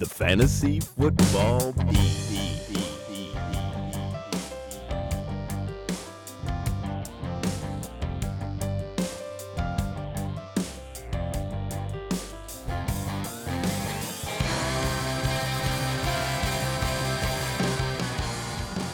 [0.00, 1.98] the Fantasy Football Beat.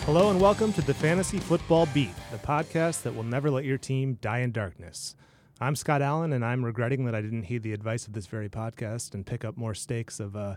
[0.02, 3.78] Hello and welcome to the Fantasy Football Beat, the podcast that will never let your
[3.78, 5.14] team die in darkness.
[5.60, 8.48] I'm Scott Allen, and I'm regretting that I didn't heed the advice of this very
[8.48, 10.56] podcast and pick up more stakes of uh,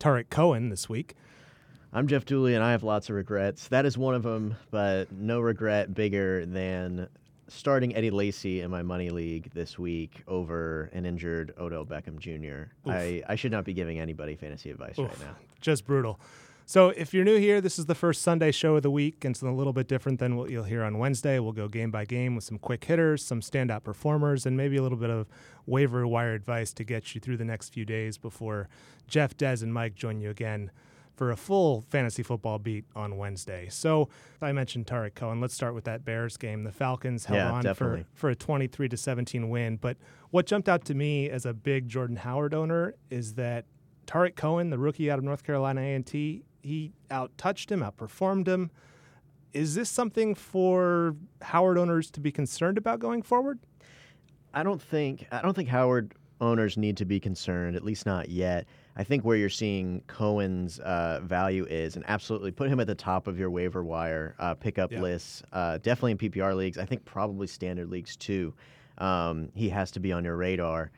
[0.00, 1.14] Tarik Cohen this week.
[1.92, 3.68] I'm Jeff Dooley, and I have lots of regrets.
[3.68, 7.06] That is one of them, but no regret bigger than
[7.48, 12.70] starting Eddie Lacy in my money league this week over an injured Odell Beckham Jr.
[12.90, 15.36] I, I should not be giving anybody fantasy advice Oof, right now.
[15.60, 16.18] Just brutal.
[16.70, 19.34] So, if you're new here, this is the first Sunday show of the week, and
[19.34, 21.40] it's a little bit different than what you'll hear on Wednesday.
[21.40, 24.82] We'll go game by game with some quick hitters, some standout performers, and maybe a
[24.82, 25.26] little bit of
[25.66, 28.68] waiver wire advice to get you through the next few days before
[29.08, 30.70] Jeff, Dez, and Mike join you again
[31.16, 33.66] for a full fantasy football beat on Wednesday.
[33.68, 34.08] So,
[34.40, 35.40] I mentioned Tarik Cohen.
[35.40, 36.62] Let's start with that Bears game.
[36.62, 38.04] The Falcons held Yeah, on definitely.
[38.14, 39.76] for, for a 23 to 17 win.
[39.76, 39.96] But
[40.30, 43.64] what jumped out to me as a big Jordan Howard owner is that
[44.06, 48.70] Tarik Cohen, the rookie out of North Carolina A&T, he out touched him, outperformed him.
[49.52, 53.58] Is this something for Howard owners to be concerned about going forward?
[54.54, 58.28] I don't think I don't think Howard owners need to be concerned, at least not
[58.28, 58.66] yet.
[58.96, 62.94] I think where you're seeing Cohen's uh, value is, and absolutely put him at the
[62.94, 65.00] top of your waiver wire uh, pickup Yeah.
[65.00, 65.42] lists.
[65.52, 66.76] Uh, definitely in PPR leagues.
[66.78, 68.54] I think probably standard leagues too.
[68.98, 70.90] Um, he has to be on your radar.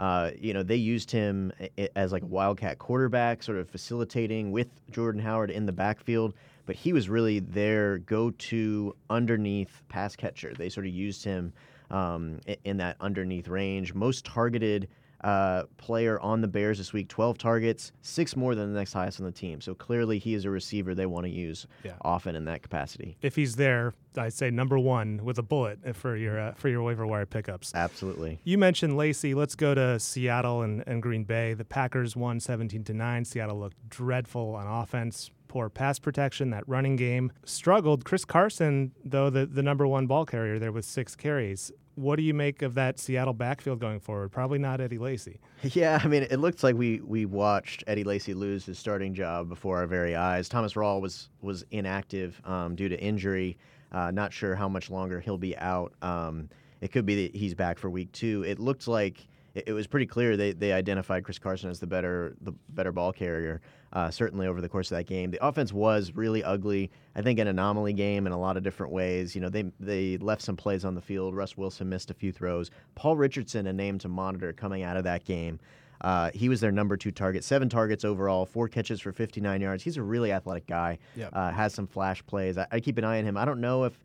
[0.00, 1.52] Uh, you know, they used him
[1.94, 6.32] as like a wildcat quarterback, sort of facilitating with Jordan Howard in the backfield.
[6.64, 10.54] But he was really their go-to underneath pass catcher.
[10.54, 11.52] They sort of used him
[11.90, 13.92] um, in that underneath range.
[13.92, 14.88] Most targeted
[15.22, 19.20] uh, player on the Bears this week, 12 targets, six more than the next highest
[19.20, 19.60] on the team.
[19.60, 21.92] So clearly, he is a receiver they want to use Yeah.
[22.02, 23.16] often in that capacity.
[23.20, 26.82] If he's there, I'd say number one with a bullet for your uh, for your
[26.82, 27.72] waiver wire pickups.
[27.74, 28.40] Absolutely.
[28.44, 29.34] You mentioned Lacey.
[29.34, 31.54] Let's go to Seattle and, and Green Bay.
[31.54, 33.24] The Packers won 17 to 9.
[33.24, 35.30] Seattle looked dreadful on offense.
[35.48, 36.50] Poor pass protection.
[36.50, 38.04] That running game struggled.
[38.04, 41.72] Chris Carson, though, the, the number one ball carrier there with six carries.
[41.96, 44.30] What do you make of that Seattle backfield going forward?
[44.30, 45.40] Probably not Eddie Lacy.
[45.62, 49.48] Yeah, I mean, it looks like we we watched Eddie Lacy lose his starting job
[49.48, 50.48] before our very eyes.
[50.48, 53.58] Thomas Rawls was was inactive um, due to injury.
[53.92, 55.92] Uh, not sure how much longer he'll be out.
[56.00, 56.48] Um,
[56.80, 58.42] it could be that he's back for week two.
[58.46, 61.86] It looked like it, it was pretty clear they, they identified Chris Carson as the
[61.86, 63.60] better the better ball carrier.
[63.92, 66.90] Uh, certainly over the course of that game, the offense was really ugly.
[67.16, 69.34] I think an anomaly game in a lot of different ways.
[69.34, 71.34] You know, they they left some plays on the field.
[71.34, 72.70] Russ Wilson missed a few throws.
[72.94, 75.58] Paul Richardson, a name to monitor coming out of that game.
[76.02, 79.82] Uh, he was their number two target, seven targets overall, four catches for 59 yards.
[79.82, 80.98] He's a really athletic guy.
[81.16, 81.30] Yep.
[81.32, 82.56] Uh, has some flash plays.
[82.56, 83.36] I, I keep an eye on him.
[83.36, 83.98] I don't know if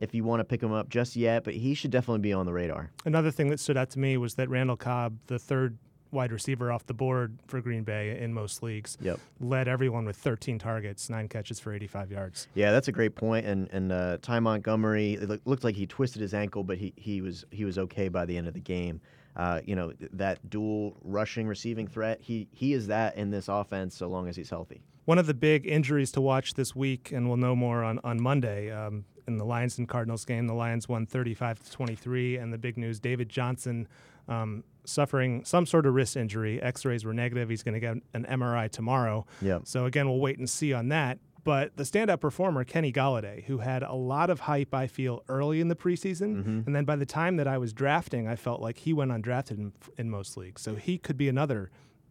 [0.00, 2.46] if you want to pick him up just yet, but he should definitely be on
[2.46, 2.90] the radar.
[3.04, 5.76] Another thing that stood out to me was that Randall Cobb, the third
[6.12, 9.20] wide receiver off the board for Green Bay in most leagues, Yep.
[9.38, 12.48] led everyone with 13 targets, nine catches for 85 yards.
[12.54, 13.46] Yeah, that's a great point.
[13.46, 16.92] And and uh, Ty Montgomery, it look- looked like he twisted his ankle, but he,
[16.96, 19.00] he was he was okay by the end of the game.
[19.36, 22.20] Uh, you know that dual rushing receiving threat.
[22.20, 24.82] He he is that in this offense so long as he's healthy.
[25.04, 28.20] One of the big injuries to watch this week, and we'll know more on, on
[28.20, 30.46] Monday um, in the Lions and Cardinals game.
[30.46, 33.88] The Lions won 35 to 23, and the big news David Johnson
[34.28, 36.60] um, suffering some sort of wrist injury.
[36.62, 37.48] X rays were negative.
[37.48, 39.26] He's going to get an MRI tomorrow.
[39.42, 39.62] Yep.
[39.64, 41.18] So, again, we'll wait and see on that.
[41.42, 45.60] But the standout performer, Kenny Golladay, who had a lot of hype, I feel, early
[45.60, 46.66] in the preseason.
[46.66, 49.52] And then by the time that I was drafting, I felt like he went undrafted
[49.52, 50.60] in, in most leagues.
[50.60, 51.70] So he could be another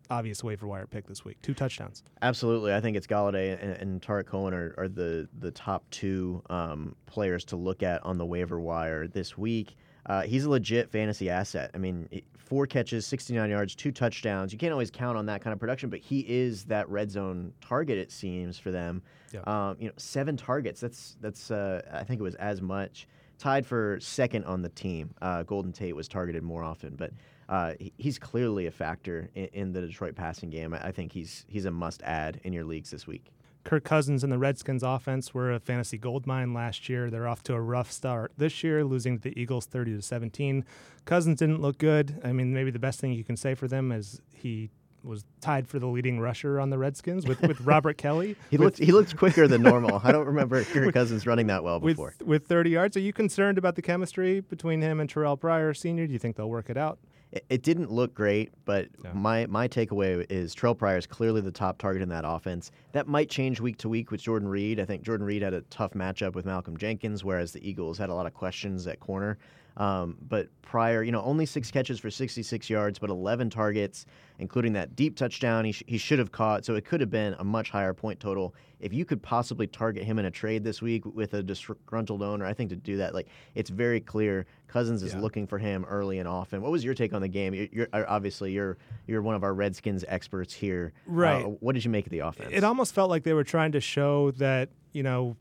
[0.10, 1.42] obvious waiver wire pick this week.
[1.42, 2.04] Two touchdowns.
[2.22, 6.42] Absolutely, I think it's Golladay and, and Tarik Cohen are, are the the top two
[6.50, 9.76] um, players to look at on the waiver wire this week.
[10.06, 11.70] Uh, he's a legit fantasy asset.
[11.76, 14.52] I mean, four catches, 69 yards, two touchdowns.
[14.52, 17.54] You can't always count on that kind of production, but he is that red zone
[17.62, 17.98] target.
[18.00, 19.04] It seems for them.
[19.32, 19.42] Yeah.
[19.42, 20.82] Um, you know, seven targets.
[20.82, 21.52] That's that's.
[21.52, 23.08] Uh, I think it was as much.
[23.38, 25.12] Tied for second on the team.
[25.22, 27.12] Uh, Golden Tate was targeted more often, but
[27.50, 30.74] uh, he's clearly a factor in, in the Detroit passing game.
[30.74, 33.32] I think he's he's a must add in your leagues this week.
[33.66, 37.10] Kirk Cousins and the Redskins offense were a fantasy goldmine last year.
[37.10, 40.64] They're off to a rough start this year, losing to the Eagles 30 to 17.
[41.06, 42.22] Cousins didn't look good.
[42.24, 44.70] I mean, maybe the best thing you can say for them is he
[45.04, 48.36] was tied for the leading rusher on the Redskins with, with Robert Kelley.
[48.50, 50.02] He with, looked he looked quicker than normal.
[50.04, 52.14] I don't remember Kirk Cousins running that well with, before.
[52.24, 52.98] with 30 yards.
[52.98, 56.08] Are you concerned about the chemistry between him and Terrelle Pryor Sr.?
[56.08, 57.00] Do you think they'll work it out?
[57.32, 59.14] It, it didn't look great, but Yeah.
[59.14, 62.72] my my takeaway is Trell Pryor is clearly the top target in that offense.
[62.94, 64.80] That might change week to week with Jordan Reed.
[64.80, 68.10] I think Jordan Reed had a tough matchup with Malcolm Jenkins, whereas the Eagles had
[68.10, 69.38] a lot of questions at corner.
[69.80, 74.06] Um, but Pryor, you know, only six catches for 66 yards, but 11 targets,
[74.38, 76.66] including that deep touchdown he, sh- he should have caught.
[76.66, 78.54] So it could have been a much higher point total.
[78.82, 82.46] If you could possibly target him in a trade this week with a disgruntled owner,
[82.46, 85.22] I think to do that, like it's very clear Cousins is Yeah.
[85.22, 86.62] looking for him early and often.
[86.62, 87.54] What was your take on the game?
[87.54, 88.78] You're, you're uh, obviously you're
[89.08, 90.92] you're one of our Redskins experts here.
[91.08, 91.44] Right.
[91.46, 92.50] Uh, what did you make of the offense?
[92.52, 95.38] It almost felt like they were trying to show that, you know,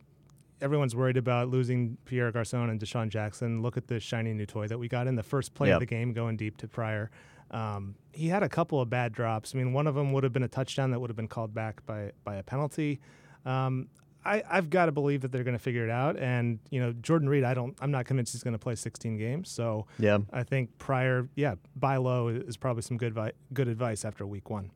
[0.61, 3.63] everyone's worried about losing Pierre Garcon and DeSean Jackson.
[3.63, 5.75] Look at this shiny new toy that we got in the first play Yep.
[5.77, 7.11] of the game going deep to Pryor.
[7.51, 9.55] Um, he had a couple of bad drops.
[9.55, 11.55] I mean, one of them would have been a touchdown that would have been called
[11.55, 13.01] back by, by a penalty.
[13.47, 13.89] Um,
[14.25, 16.19] I, I've got to believe that they're going to figure it out.
[16.19, 19.17] And, you know, Jordan Reed, I don't, I'm not convinced he's going to play 16
[19.17, 19.49] games.
[19.51, 20.19] So yeah.
[20.33, 24.51] I think Pryor, yeah, buy low is probably some good, vi- good advice after week
[24.51, 24.71] one.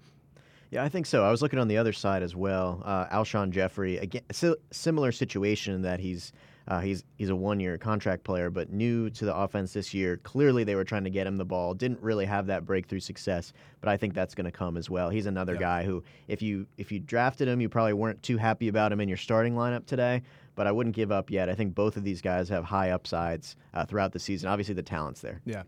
[0.73, 1.23] Yeah, I think so.
[1.23, 2.83] I was looking on the other side as well.
[2.85, 6.33] Uh, Alshon Jeffery, again, si- similar situation that he's
[6.67, 10.17] uh, he's he's a one-year contract player, but new to the offense this year.
[10.19, 11.75] Clearly, they were trying to get him the ball.
[11.75, 13.53] Didn't really have that breakthrough success,
[13.83, 15.11] but I think that's going to come as well.
[15.11, 15.59] He's another Yeah.
[15.61, 19.01] guy who, if you if you drafted him, you probably weren't too happy about him
[19.01, 20.23] in your starting lineup today.
[20.55, 21.49] But I wouldn't give up yet.
[21.51, 24.49] I think both of these guys have high upsides uh, throughout the season.
[24.49, 25.41] Obviously, the talent's there.
[25.45, 25.63] Yeah.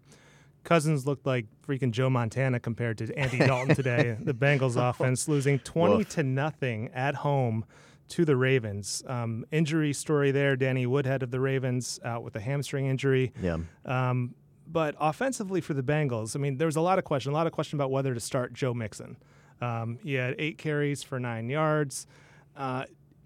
[0.65, 4.17] Cousins looked like freaking Joe Montana compared to Andy Dalton today.
[4.21, 6.09] the Bengals offense losing 20 Woof.
[6.11, 7.65] to nothing at home
[8.09, 9.03] to the Ravens.
[9.07, 10.57] Um, injury story there.
[10.57, 13.33] Danny Woodhead of the Ravens out with a hamstring injury.
[13.41, 13.59] Yeah.
[13.85, 14.35] Um,
[14.67, 17.47] but offensively for the Bengals, I mean, there was a lot of question, a lot
[17.47, 19.17] of question about whether to start Joe Mixon.
[19.61, 22.07] Um, he had eight carries for nine yards.
[22.57, 22.85] Uh,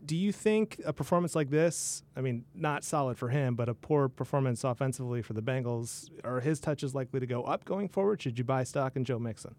[0.08, 3.74] do you think a performance like this, I mean, not solid for him, but a
[3.74, 8.22] poor performance offensively for the Bengals, are his touches likely to go up going forward?
[8.22, 9.54] Should you buy stock in Joe Mixon?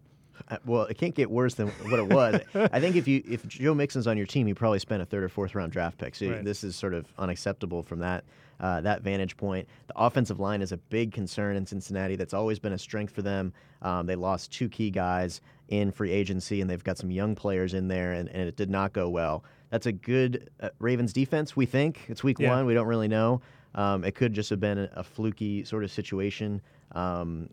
[0.48, 2.40] Uh, Well, it can't get worse than what it was.
[2.54, 5.22] I think if you if Joe Mixon's on your team, you probably spent a third
[5.24, 6.14] or fourth round draft pick.
[6.14, 6.44] So Right.
[6.44, 8.24] this is sort of unacceptable from that
[8.60, 9.66] uh, that vantage point.
[9.86, 12.16] The offensive line is a big concern in Cincinnati.
[12.16, 13.52] That's always been a strength for them.
[13.80, 17.72] Um, they lost two key guys in free agency, and they've got some young players
[17.74, 19.44] in there, and, and it did not go well.
[19.70, 21.56] That's a good uh, Ravens defense.
[21.56, 22.50] We think it's week Yeah.
[22.54, 22.66] one.
[22.66, 23.40] We don't really know.
[23.74, 26.60] Um, it could just have been a, a fluky sort of situation.
[26.92, 27.48] Um,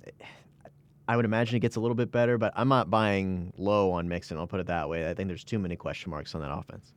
[1.07, 4.09] I would imagine it gets a little bit better, but I'm not buying low on
[4.09, 4.37] Mixon.
[4.37, 5.09] I'll put it that way.
[5.09, 6.93] I think there's too many question marks on that offense.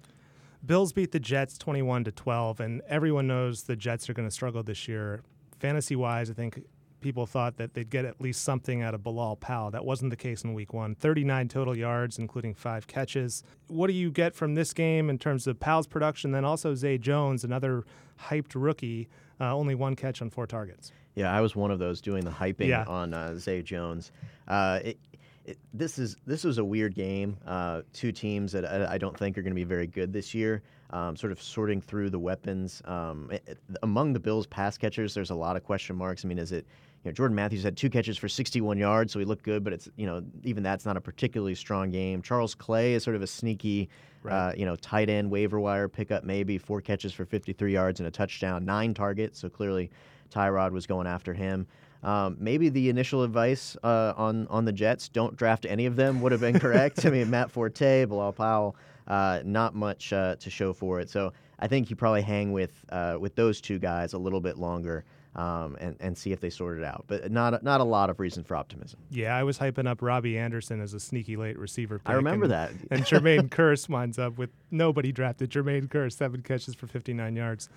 [0.67, 4.35] Bills beat the Jets 21 to 12, and everyone knows the Jets are going to
[4.35, 5.23] struggle this year.
[5.59, 6.65] Fantasy wise, I think
[7.01, 9.71] people thought that they'd get at least something out of Bilal Powell.
[9.71, 10.95] That wasn't the case in week one.
[10.95, 13.43] 39 total yards, including five catches.
[13.69, 16.33] What do you get from this game in terms of Powell's production?
[16.33, 17.85] Then also Zay Jones, another
[18.29, 19.09] hyped rookie,
[19.41, 20.93] uh, only one catch on four targets.
[21.15, 22.85] Yeah, I was one of those doing the hyping Yeah.
[22.87, 24.13] on uh, Zay Jones.
[24.47, 24.99] Uh, it,
[25.45, 27.37] it, this is this was a weird game.
[27.47, 30.35] Uh, two teams that I, I don't think are going to be very good this
[30.35, 30.63] year.
[30.93, 35.15] Um, sort of sorting through the weapons um, it- it- among the Bills' pass catchers.
[35.15, 36.25] There's a lot of question marks.
[36.25, 36.67] I mean, is it
[37.05, 39.73] you know Jordan Matthews had two catches for 61 yards, so he looked good, but
[39.73, 42.23] it's you know even that's not a particularly strong game.
[42.23, 43.89] Charles Clay is sort of a sneaky.
[44.23, 44.35] Right.
[44.35, 48.07] Uh, you know, tight end waiver wire pickup, maybe four catches for 53 yards and
[48.07, 49.39] a touchdown, nine targets.
[49.39, 49.91] So clearly,
[50.31, 51.67] Tyrod was going after him.
[52.03, 56.21] Um, maybe the initial advice uh, on on the Jets, don't draft any of them,
[56.21, 57.07] would have been correct.
[57.07, 58.77] I mean, Matt Forte, Bilal Powell,
[59.07, 61.09] uh, not much uh, to show for it.
[61.09, 64.59] So I think you probably hang with uh, with those two guys a little bit
[64.59, 65.05] longer
[65.37, 67.05] um, and and see if they sort it out.
[67.07, 68.99] But not not a lot of reason for optimism.
[69.11, 71.99] Yeah, I was hyping up Robbie Anderson as a sneaky late receiver.
[71.99, 72.73] Pick I remember and- that.
[72.91, 75.51] and Jermaine Kearse winds up with nobody drafted.
[75.51, 77.69] Jermaine Kearse, seven catches for 59 yards.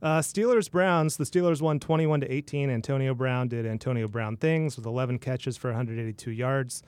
[0.00, 1.16] Uh, Steelers Browns.
[1.16, 2.70] The Steelers won 21 to 18.
[2.70, 6.82] Antonio Brown did Antonio Brown things with 11 catches for 182 yards.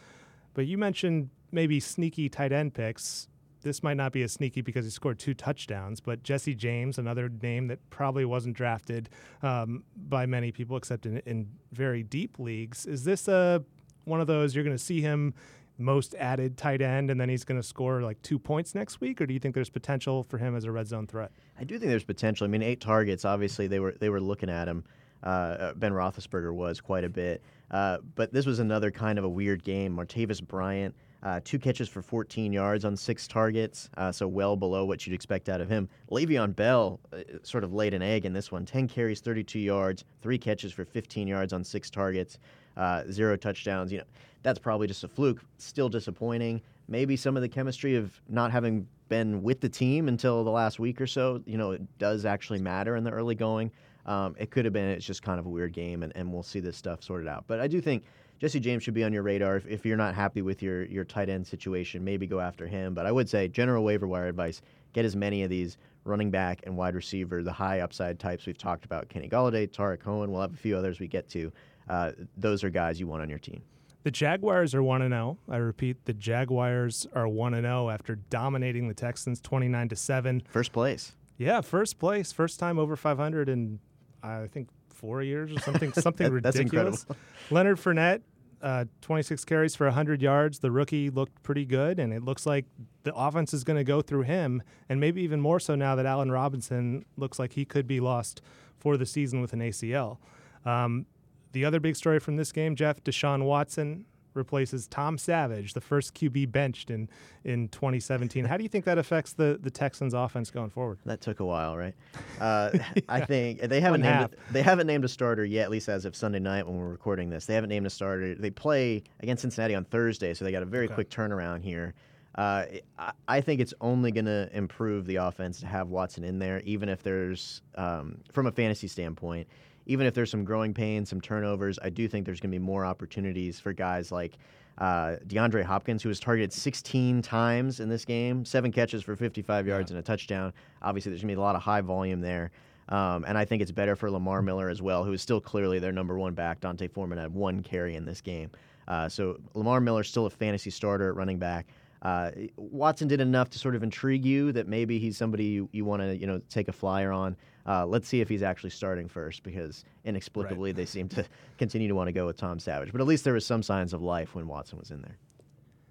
[0.54, 3.28] But you mentioned maybe sneaky tight end picks.
[3.62, 7.28] This might not be as sneaky because he scored two touchdowns, but Jesse James, another
[7.28, 9.10] name that probably wasn't drafted
[9.42, 12.86] um, by many people except in, in very deep leagues.
[12.86, 13.62] Is this a
[14.04, 15.34] one of those you're going to see him
[15.78, 19.20] most added tight end and then he's going to score like two points next week,
[19.20, 21.32] or do you think there's potential for him as a red zone threat?
[21.58, 22.44] I do think there's potential.
[22.44, 23.24] I mean, eight targets.
[23.24, 24.84] Obviously, they were they were looking at him.
[25.22, 29.28] Uh, Ben Roethlisberger was quite a bit, uh, but this was another kind of a
[29.28, 29.94] weird game.
[29.94, 34.84] Martavis Bryant, uh, two catches for 14 yards on six targets, uh, so well below
[34.84, 35.88] what you'd expect out of him.
[36.10, 38.64] Le'Veon Bell uh, sort of laid an egg in this one.
[38.64, 42.38] 10 carries, 32 yards, three catches for 15 yards on six targets,
[42.76, 43.92] uh, zero touchdowns.
[43.92, 44.04] You know,
[44.42, 45.40] that's probably just a fluke.
[45.58, 46.62] Still disappointing.
[46.88, 50.80] Maybe some of the chemistry of not having been with the team until the last
[50.80, 53.70] week or so, you know, it does actually matter in the early going.
[54.06, 56.42] Um, it could have been it's just kind of a weird game, and, and we'll
[56.42, 57.44] see this stuff sorted out.
[57.46, 58.04] But I do think
[58.40, 59.56] Jesse James should be on your radar.
[59.56, 62.94] If, if you're not happy with your your tight end situation, maybe go after him.
[62.94, 64.62] But I would say general waiver wire advice:
[64.94, 68.56] get as many of these running back and wide receiver, the high upside types we've
[68.56, 69.08] talked about.
[69.10, 70.32] Kenny Golladay, Tarik Cohen.
[70.32, 71.52] We'll have a few others we get to.
[71.88, 73.62] Uh, those are guys you want on your team.
[74.04, 75.36] The Jaguars are 1 0.
[75.50, 80.42] I repeat, the Jaguars are 1 0 after dominating the Texans 29 to 7.
[80.48, 81.14] First place.
[81.36, 83.78] Yeah, first place, first time over 500 in
[84.22, 87.02] I think 4 years or something something That- that's ridiculous.
[87.02, 87.16] incredible.
[87.50, 88.22] Leonard Fournette
[88.62, 90.58] uh, 26 carries for 100 yards.
[90.58, 92.66] The rookie looked pretty good, and it looks like
[93.02, 96.06] the offense is going to go through him, and maybe even more so now that
[96.06, 98.42] Allen Robinson looks like he could be lost
[98.78, 100.18] for the season with an ACL.
[100.64, 101.06] Um,
[101.52, 106.14] the other big story from this game, Jeff, Deshaun Watson replaces Tom Savage, the first
[106.14, 107.08] QB benched in
[107.44, 108.44] in 2017.
[108.44, 110.98] How do you think that affects the the Texans' offense going forward?
[111.06, 111.94] That took a while, right?
[112.40, 112.70] Uh,
[113.06, 115.90] I think they haven't One named it, they haven't named a starter yet, at least
[115.90, 117.44] as of Sunday night when we're recording this.
[117.44, 118.34] They haven't named a starter.
[118.34, 120.94] They play against Cincinnati on Thursday, so they got a very Okay.
[120.94, 121.92] quick turnaround here.
[122.36, 122.64] Uh,
[122.98, 126.60] I, I think it's only going to improve the offense to have Watson in there,
[126.60, 129.46] even if there's, um, from a fantasy standpoint,
[129.90, 131.76] even if there's some growing pains, some turnovers.
[131.82, 134.38] I do think there's going to be more opportunities for guys like
[134.78, 139.66] uh, DeAndre Hopkins, who was targeted 16 times in this game, seven catches for 55
[139.66, 140.52] yards and a touchdown.
[140.80, 142.52] Obviously, there's going to be a lot of high volume there.
[142.88, 145.80] Um, and I think it's better for Lamar Miller as well, who is still clearly
[145.80, 146.60] their number one back.
[146.60, 148.50] D'Onta Foreman had one carry in this game.
[148.86, 151.66] Uh, so Lamar Miller's still a fantasy starter at running back.
[152.02, 155.84] Uh, Watson did enough to sort of intrigue you that maybe he's somebody you, you
[155.84, 157.36] want to you know take a flyer on.
[157.66, 161.24] Uh, let's see if he's actually starting first because inexplicably they seem to
[161.58, 162.90] continue to want to go with Tom Savage.
[162.90, 165.18] But at least there was some signs of life when Watson was in there.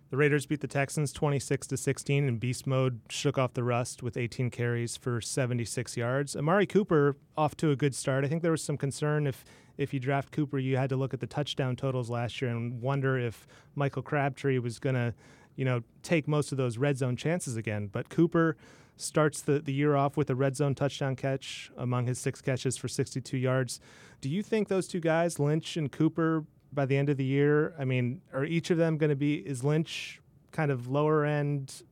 [0.09, 4.01] The Raiders beat the Texans 26 to 16 and beast mode shook off the rust
[4.01, 6.35] with 18 carries for 76 yards.
[6.35, 8.25] Amari Cooper off to a good start.
[8.25, 9.45] I think there was some concern if
[9.77, 12.81] if you draft Cooper, you had to look at the touchdown totals last year and
[12.81, 15.13] wonder if Michael Crabtree was going to,
[15.59, 17.89] you know, take most of those red zone chances again.
[17.91, 18.55] But Cooper
[18.95, 22.77] starts the, the year off with a red zone touchdown catch among his six catches
[22.77, 23.81] for 62 yards.
[24.21, 27.75] Do you think those two guys, Lynch and Cooper, by the end of the year,
[27.77, 30.21] I mean, are each of them going to be, is Lynch
[30.53, 31.83] kind of lower end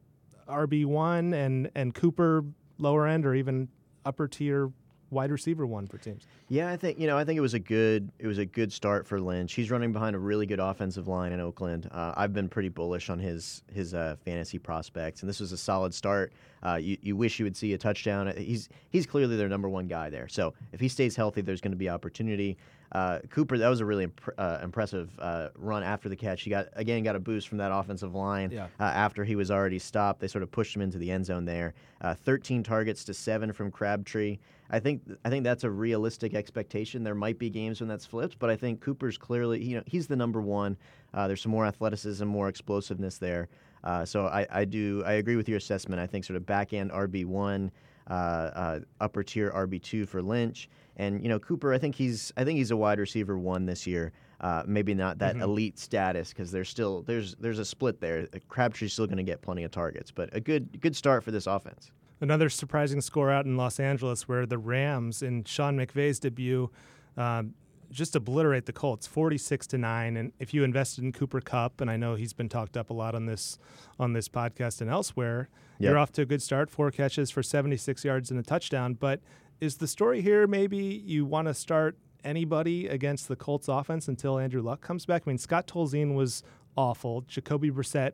[0.47, 2.45] RB1 and, and Cooper
[2.77, 3.67] lower end or even
[4.05, 4.71] upper tier
[5.10, 6.28] wide receiver one for teams?
[6.50, 7.18] Yeah, I think you know.
[7.18, 9.54] I think it was a good it was a good start for Lynch.
[9.54, 11.90] He's running behind a really good offensive line in Oakland.
[11.92, 15.58] Uh, I've been pretty bullish on his his uh, fantasy prospects, and this was a
[15.58, 16.34] solid start.
[16.66, 18.34] Uh, you, you wish you would see a touchdown.
[18.38, 20.28] He's he's clearly their number one guy there.
[20.28, 22.58] So if he stays healthy, there's going to be opportunity.
[22.91, 26.44] Uh, Cooper, that was a really imp- uh, impressive uh, run after the catch.
[26.44, 28.67] He got again got a boost from that offensive line Yeah.
[28.79, 30.20] uh, after he was already stopped.
[30.22, 31.74] They sort of pushed him into the end zone there.
[32.01, 34.38] Uh, 13 targets to seven from Crabtree.
[34.70, 37.03] I think I think that's a realistic expectation.
[37.03, 40.08] There might be games when that's flipped, but I think Cooper's clearly you know he's
[40.08, 40.77] the number one.
[41.13, 43.48] Uh, there's some more athleticism, more explosiveness there.
[43.84, 46.01] Uh, so I, I do I agree with your assessment.
[46.01, 47.72] I think sort of back end RB one,
[48.10, 50.67] uh, uh, upper tier RB two for Lynch,
[50.98, 51.74] and you know Cooper.
[51.74, 54.12] I think he's I think he's a wide receiver one this year.
[54.42, 55.42] Uh, maybe not that Mhm.
[55.42, 58.27] elite status because there's still there's there's a split there.
[58.50, 61.48] Crabtree's still going to get plenty of targets, but a good good start for this
[61.48, 61.92] offense.
[62.22, 66.70] Another surprising score out in Los Angeles where the Rams in Sean McVay's debut
[67.16, 67.54] um,
[67.89, 71.89] just obliterate the Colts 46 to 9 and if you invested in Cooper Kupp and
[71.89, 73.58] I know he's been talked up a lot on this
[73.98, 75.48] on this podcast and elsewhere
[75.80, 75.89] Yep.
[75.89, 79.22] you're off to a good start four catches for 76 yards and a touchdown but
[79.60, 84.38] is the story here maybe you want to start anybody against the Colts offense until
[84.40, 86.44] Andrew Luck comes back I mean Scott Tolzien was
[86.76, 88.12] awful Jacoby Brissett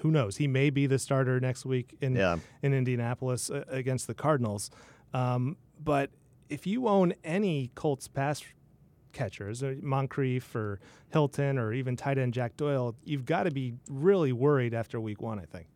[0.00, 2.36] who knows he may be the starter next week in Yeah.
[2.62, 4.70] in Indianapolis uh, against the Cardinals.
[5.14, 6.10] Um, but
[6.50, 8.42] if you own any Colts pass
[9.12, 13.72] catchers, uh, Moncrief or Hilton or even tight end Jack Doyle, you've got to be
[13.88, 15.66] really worried after week one, I think.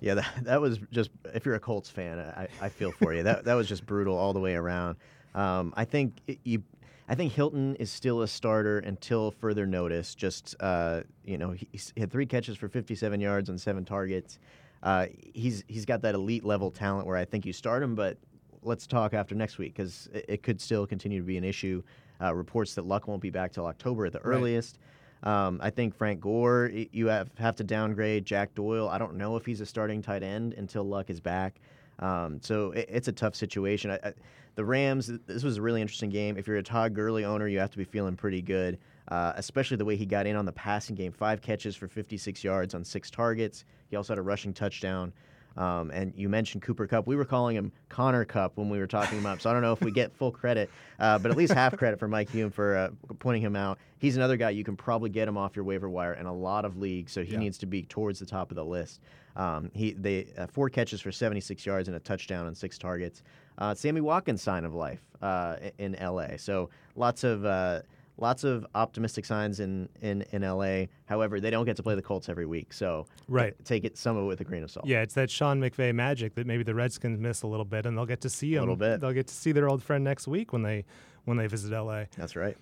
[0.00, 3.22] Yeah, that, that was just if you're a Colts fan, I, I feel for you.
[3.22, 4.96] That that was just brutal all the way around.
[5.34, 6.62] Um, I think it, you,
[7.08, 10.14] I think Hilton is still a starter until further notice.
[10.14, 14.38] Just uh, you know, he, he had three catches for 57 yards on seven targets.
[14.82, 18.16] Uh, he's he's got that elite level talent where I think you start him, but
[18.62, 21.82] let's talk after next week because it, it could still continue to be an issue.
[22.22, 24.36] Uh, reports that Luck won't be back till October at the Right.
[24.36, 24.78] earliest.
[25.22, 28.24] Um, I think Frank Gore, you have, have to downgrade.
[28.24, 31.60] Jack Doyle, I don't know if he's a starting tight end until Luck is back.
[31.98, 33.90] Um, so it, it's a tough situation.
[33.90, 34.12] I, I,
[34.54, 36.36] the Rams, this was a really interesting game.
[36.36, 39.76] If you're a Todd Gurley owner, you have to be feeling pretty good, uh, especially
[39.76, 41.12] the way he got in on the passing game.
[41.12, 43.64] Five catches for 56 yards on six targets.
[43.88, 45.12] He also had a rushing touchdown.
[45.56, 47.06] Um, and you mentioned Cooper Kupp.
[47.06, 49.40] We were calling him Connor Cup when we were talking him up.
[49.40, 51.98] So I don't know if we get full credit, uh, but at least half credit
[51.98, 52.88] for Mike Hume for uh,
[53.18, 53.78] pointing him out.
[53.98, 56.64] He's another guy you can probably get him off your waiver wire in a lot
[56.64, 57.12] of leagues.
[57.12, 57.38] So he Yeah.
[57.40, 59.00] needs to be towards the top of the list.
[59.36, 63.22] Um, he they uh, four catches for 76 yards and a touchdown on six targets.
[63.58, 66.36] Uh, Sammy Watkins sign of life uh, in LA.
[66.36, 67.82] So lots of uh,
[68.20, 70.84] lots of optimistic signs in, in in LA.
[71.06, 73.54] However, they don't get to play the Colts every week, so Right.
[73.64, 74.86] take it some of it with a grain of salt.
[74.86, 77.96] Yeah, it's that Sean McVay magic that maybe the Redskins miss a little bit, and
[77.96, 78.58] they'll get to see him.
[78.58, 79.00] A little bit.
[79.00, 80.84] They'll get to see their old friend next week when they
[81.24, 82.04] when they visit LA.
[82.16, 82.56] that's right.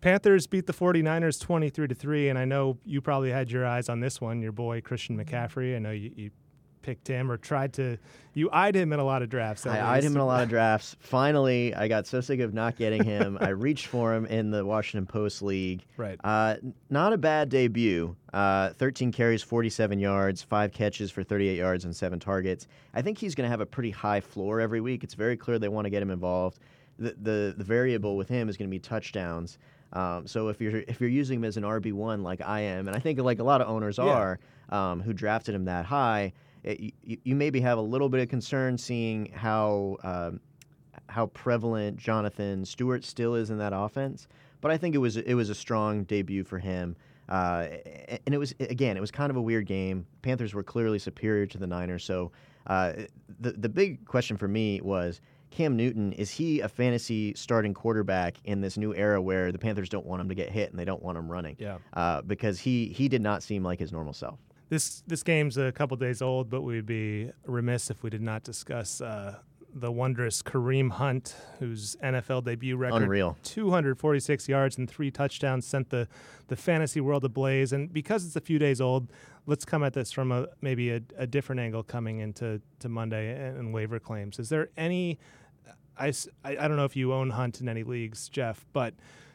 [0.00, 3.88] Panthers beat the 49ers 23 to 3 and I know you probably had your eyes
[3.88, 6.30] on this one your boy Christian McCaffrey I know you, you
[6.88, 7.98] picked him or tried to
[8.32, 10.48] you eyed him in a lot of drafts I eyed him in a lot of
[10.56, 10.96] drafts.
[11.00, 13.36] Finally, I got so sick of not getting him.
[13.42, 15.84] I reached for him in the Washington Post League.
[15.98, 16.18] Right.
[16.24, 16.54] Uh,
[16.88, 18.16] not a bad debut.
[18.32, 22.66] Uh, 13 carries, 47 yards, five catches for 38 yards and seven targets.
[22.94, 25.04] I think he's going to have a pretty high floor every week.
[25.04, 26.58] It's very clear they want to get him involved.
[26.98, 29.58] The, the, the variable with him is going to be touchdowns.
[29.92, 32.88] Um, so if you're if you're using him as an RB one like I am,
[32.88, 34.04] and I think like a lot of owners Yeah.
[34.04, 36.32] are, um, who drafted him that high,
[36.68, 40.40] it, you, you maybe have a little bit of concern seeing how um,
[41.08, 44.28] how prevalent Jonathan Stewart still is in that offense.
[44.60, 46.96] But I think it was it was a strong debut for him.
[47.28, 47.68] Uh,
[48.26, 50.06] and it was again, it was kind of a weird game.
[50.22, 52.04] Panthers were clearly superior to the Niners.
[52.04, 52.32] So
[52.66, 52.92] uh,
[53.40, 55.20] the the big question for me was
[55.50, 56.12] Cam Newton.
[56.12, 60.20] Is he a fantasy starting quarterback in this new era where the Panthers don't want
[60.20, 61.56] him to get hit and they don't want him running?
[61.58, 61.78] Yeah.
[61.94, 64.38] Uh, because he he did not seem like his normal self.
[64.68, 68.42] This this game's a couple days old, but we'd be remiss if we did not
[68.42, 69.36] discuss uh,
[69.74, 73.36] the wondrous Kareem Hunt, whose NFL debut record, Unreal.
[73.44, 76.06] 246 yards and three touchdowns, sent the
[76.48, 77.72] the fantasy world ablaze.
[77.72, 79.10] And because it's a few days old,
[79.46, 83.32] let's come at this from a maybe a, a different angle coming into to Monday
[83.48, 84.38] and, and waiver claims.
[84.38, 85.18] Is there any?
[85.98, 86.12] I
[86.44, 88.92] I don't know if you own Hunt in any leagues, Jeff, but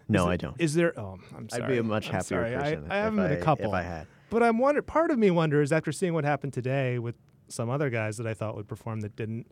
[0.08, 0.56] No, I don't.
[0.60, 0.98] Is there?
[0.98, 1.64] Oh, I'm sorry.
[1.64, 2.46] I'd be a much happier.
[2.46, 2.64] I- person.
[2.64, 3.66] I, if have him in I- a couple.
[3.66, 4.08] If I had.
[4.34, 4.82] But I'm wonder.
[4.82, 7.14] Part of me wonders after seeing what happened today with
[7.50, 9.46] some other guys that I thought would perform that didn't,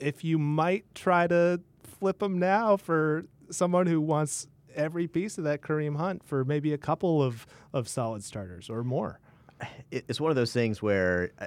[0.00, 5.44] if you might try to flip them now for someone who wants every piece of
[5.44, 9.20] that Kareem Hunt for maybe a couple of of solid starters or more.
[9.92, 11.46] it's one of those things where uh,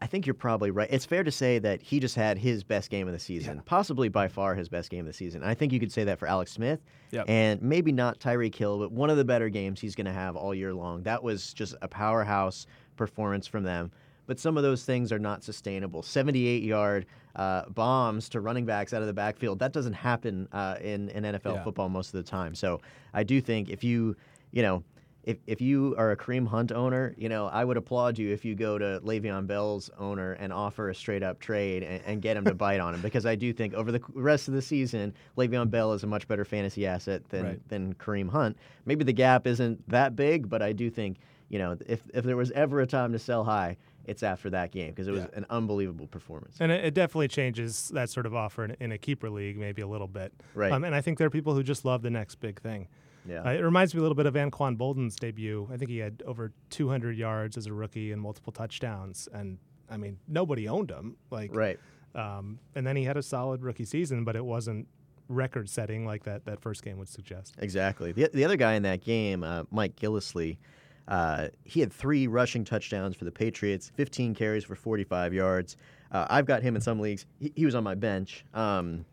[0.00, 0.88] I, think you're probably right.
[0.90, 3.62] It's fair to say that he just had his best game of the season, Yeah.
[3.64, 5.42] possibly by far his best game of the season.
[5.42, 7.24] I think you could say that for Alex Smith, Yep.
[7.28, 10.36] and maybe not Tyreek Hill, but one of the better games he's going to have
[10.36, 11.02] all year long.
[11.02, 13.90] That was just a powerhouse performance from them.
[14.26, 16.02] But some of those things are not sustainable.
[16.02, 20.76] 78 yard uh, bombs to running backs out of the backfield, that doesn't happen uh,
[20.80, 21.64] in, in NFL Yeah.
[21.64, 22.54] football most of the time.
[22.54, 22.80] So
[23.14, 24.16] I do think if you,
[24.52, 24.82] you know,
[25.22, 28.44] if, if you are a Kareem Hunt owner, you know, I would applaud you if
[28.44, 32.36] you go to Le'Veon Bell's owner and offer a straight up trade and, and get
[32.36, 35.12] him to bite on him because I do think over the rest of the season,
[35.36, 37.68] Le'Veon Bell is a much better fantasy asset than, Right.
[37.68, 38.56] than Kareem Hunt.
[38.86, 41.18] Maybe the gap isn't that big, but I do think,
[41.50, 44.72] you know, if, if there was ever a time to sell high, it's after that
[44.72, 45.28] game because it was Yeah.
[45.38, 46.56] an unbelievable performance.
[46.60, 49.82] And it, it definitely changes that sort of offer in, in a keeper league, maybe
[49.82, 50.32] a little bit.
[50.54, 50.72] Right.
[50.72, 52.88] Um, and I think there are people who just love the next big thing.
[53.30, 53.42] Yeah.
[53.42, 55.68] Uh, it reminds me a little bit of Anquan Boldin's debut.
[55.72, 59.28] I think he had over 200 yards as a rookie and multiple touchdowns.
[59.32, 61.16] And I mean, nobody owned him.
[61.30, 61.78] Like, right.
[62.14, 64.88] Um, and then he had a solid rookie season, but it wasn't
[65.28, 67.54] record setting like that that first game would suggest.
[67.58, 68.10] Exactly.
[68.12, 70.58] The, the other guy in that game, uh, Mike Gillislee,
[71.06, 75.76] uh, he had three rushing touchdowns for the Patriots, 15 carries for 45 yards.
[76.12, 77.26] Uh, I've got him in some leagues.
[77.38, 79.04] He, he was on my bench, um,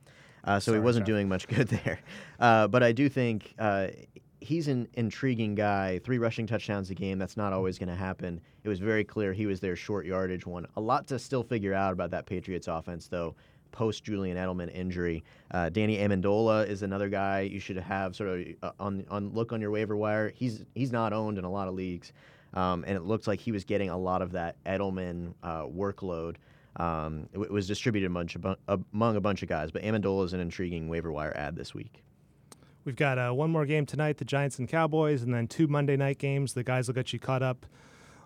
[0.48, 2.00] uh, so he wasn't doing much good there.
[2.40, 3.88] Uh, but I do think uh,
[4.40, 6.00] he's an intriguing guy.
[6.00, 8.42] Three rushing touchdowns a game, that's not always going to happen.
[8.64, 10.66] It was very clear he was their short yardage one.
[10.78, 13.36] A lot to still figure out about that Patriots offense, though
[13.72, 15.24] post Julian Edelman injury.
[15.52, 19.52] Uh, Danny Amendola is another guy you should have sort of uh, on on look
[19.52, 20.32] on your waiver wire.
[20.34, 22.14] He's he's not owned in a lot of leagues,
[22.54, 26.38] um, and it looks like he was getting a lot of that Edelman uh, workload.
[26.78, 28.58] Um, it, was distributed a bunch of,
[28.94, 32.04] among a bunch of guys, but Amendola is an intriguing waiver wire ad this week.
[32.86, 35.98] We've got uh, one more game tonight, the Giants and Cowboys, and then two Monday
[35.98, 36.54] night games.
[36.54, 37.66] The guys will get you caught up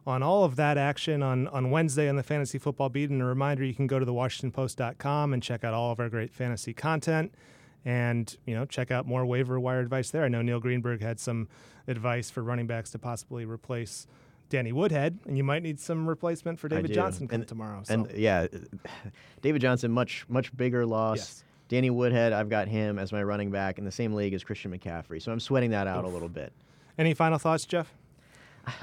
[0.06, 3.10] on all of that action on, on Wednesday on the Fantasy Football Beat.
[3.10, 6.10] And a reminder, you can go to the WashingtonPost.com and check out all of our
[6.10, 7.34] great fantasy content
[7.86, 10.24] and, you know, check out more waiver wire advice there.
[10.24, 11.48] I know Neil Greenberg had some
[11.88, 14.06] advice for running backs to possibly replace
[14.52, 16.94] Danny Woodhead, and you might need some replacement for David.
[16.94, 17.82] Johnson come And- tomorrow.
[17.84, 17.94] So.
[17.94, 18.46] And yeah,
[19.42, 21.18] David Johnson, much much bigger loss.
[21.18, 21.44] Yes.
[21.70, 24.78] Danny Woodhead, I've got him as my running back in the same league as Christian
[24.78, 26.52] McCaffrey, so I'm sweating that out a little bit.
[26.98, 27.94] Any final thoughts, Jeff?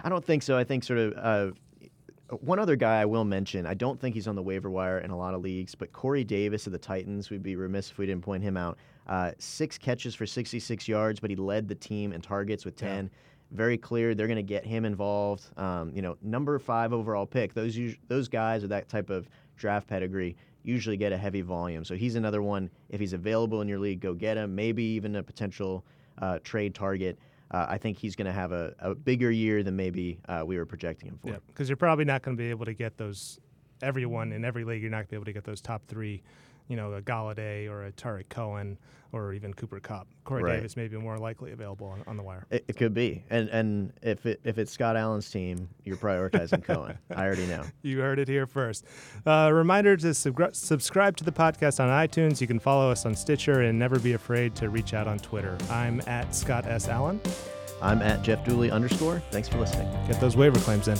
[0.02, 0.57] I don't think so.
[0.57, 4.26] I think sort of uh, One other guy I will mention, I don't think he's
[4.26, 7.28] on the waiver wire in a lot of leagues, but Corey Davis of the Titans,
[7.28, 8.78] we'd be remiss if we didn't point him out.
[9.07, 13.04] Uh, six catches for 66 yards, but he led the team in targets with 10.
[13.04, 13.11] Yeah.
[13.51, 15.45] Very clear, they're going to get him involved.
[15.57, 17.55] Um, you know, number five overall pick.
[17.55, 21.85] Those those guys with that type of draft pedigree usually get a heavy volume.
[21.85, 22.69] So he's another one.
[22.91, 24.55] If he's available in your league, go get him.
[24.55, 25.85] Maybe even a potential
[26.19, 27.19] uh, trade target.
[27.51, 30.59] Uh, I think he's going to have a, a bigger year than maybe uh, we
[30.59, 31.29] were projecting him for.
[31.29, 33.39] Yeah, because you're probably not going to be able to get those.
[33.81, 36.21] Everyone in every league, you're not going to be able to get those top three.
[36.68, 38.78] You know, a Golladay or a Tarik Cohen
[39.12, 40.07] or even Cooper Kupp.
[40.24, 40.57] Corey Right.
[40.57, 42.46] Davis may be more likely available on, on the wire.
[42.50, 46.62] It, it could be, and and if it if it's Scott Allen's team, you're prioritizing
[46.62, 46.98] Cohen.
[47.16, 47.64] I already know.
[47.81, 48.85] You heard it here first.
[49.26, 52.40] Uh, reminder to subscri- subscribe to the podcast on iTunes.
[52.40, 55.57] You can follow us on Stitcher and never be afraid to reach out on Twitter.
[55.70, 56.88] I'm at Scott S.
[56.88, 57.18] Allen.
[57.81, 59.22] I'm at Jeff Dooley underscore.
[59.31, 59.88] Thanks for listening.
[60.07, 60.98] Get those waiver claims in.